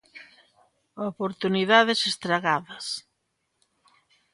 [1.09, 2.85] Oportunidades estragadas.